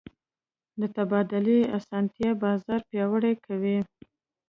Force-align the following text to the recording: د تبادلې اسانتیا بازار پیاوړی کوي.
د 0.79 0.81
تبادلې 0.95 1.59
اسانتیا 1.77 2.31
بازار 2.43 2.79
پیاوړی 2.89 3.33
کوي. 3.45 3.77